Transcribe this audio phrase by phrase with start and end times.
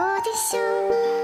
[0.00, 0.56] Вот и все.
[0.88, 1.19] Тот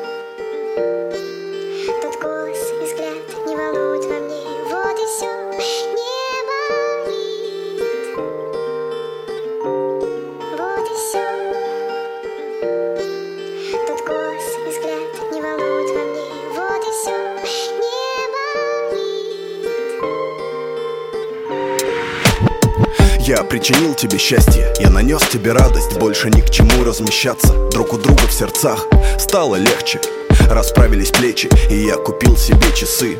[23.27, 25.99] Я причинил тебе счастье, я нанес тебе радость.
[25.99, 27.49] Больше ни к чему размещаться.
[27.73, 28.87] Друг у друга в сердцах
[29.19, 30.01] стало легче.
[30.49, 33.17] Расправились плечи, и я купил себе часы.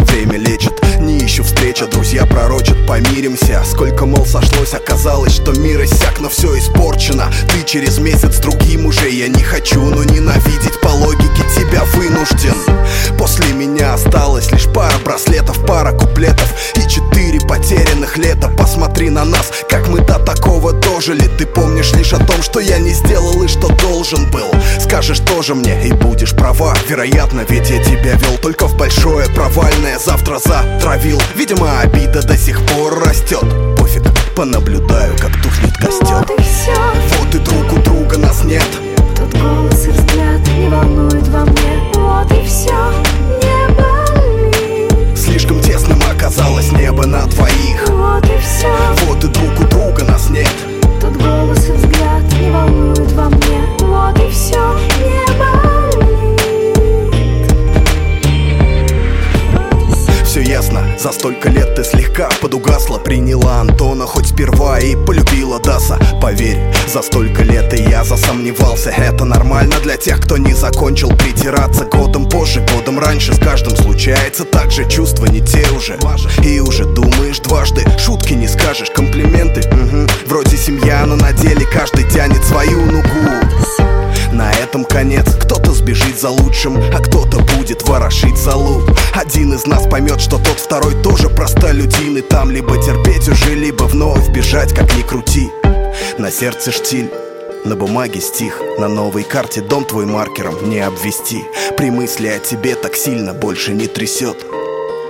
[0.00, 1.86] Время лечит, не ищу встреча.
[1.86, 3.62] Друзья пророчат, помиримся.
[3.64, 9.08] Сколько, мол, сошлось, оказалось, что мир иссяк Но все испорчено, ты через месяц другим уже.
[9.08, 12.54] Я не хочу, но ненавидеть по логике тебя вынужден.
[13.18, 18.48] После меня осталось лишь пара браслетов Пара куплетов и четыре потерянных лета
[18.84, 22.78] Посмотри на нас, как мы до такого дожили Ты помнишь лишь о том, что я
[22.78, 27.82] не сделал и что должен был Скажешь тоже мне и будешь права Вероятно, ведь я
[27.82, 33.46] тебя вел только в большое провальное Завтра затравил, видимо обида до сих пор растет
[33.78, 34.02] Пофиг,
[34.36, 36.76] понаблюдаю, как тухнет костер Вот и все.
[37.18, 38.68] Вот и друг у друга нас нет
[39.16, 41.90] Тот голос и взгляд не волнует во мне.
[41.94, 42.74] Вот и все.
[43.40, 45.18] Не болит.
[45.18, 47.73] Слишком тесным оказалось небо на двоих.
[49.24, 50.46] И друг у друга нас нет.
[51.00, 53.60] Тот голос и взгляд не волнует во мне.
[53.78, 54.76] Вот и все.
[54.98, 55.54] Не болит.
[60.24, 62.98] Все ясно, за столько лет ты слегка подугасла.
[62.98, 65.98] Приняла Антона хоть сперва и полюбила Даса.
[66.20, 66.58] Поверь,
[66.92, 68.90] за столько лет и я засомневался.
[68.90, 71.84] Это нормально для тех, кто не закончил притираться.
[71.84, 74.84] Годом позже, годом раньше с каждым случается Так же.
[74.90, 75.98] Чувства не те уже.
[76.42, 78.90] И уже думаешь дважды, шутки не скажешь,
[80.64, 83.28] семья, но на деле каждый тянет свою нугу.
[84.32, 85.26] На этом конец.
[85.42, 88.82] Кто-то сбежит за лучшим, а кто-то будет ворошить залу.
[89.14, 92.16] Один из нас поймет, что тот второй тоже простолюдин.
[92.16, 95.50] И там либо терпеть уже, либо вновь бежать, как ни крути.
[96.18, 97.10] На сердце штиль
[97.66, 101.44] на бумаге стих, на новой карте дом твой маркером не обвести.
[101.76, 104.44] При мысли о тебе так сильно больше не трясет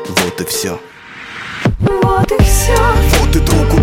[0.06, 0.80] Вот и все
[1.78, 2.76] Вот и все.
[3.18, 3.73] Вот и друг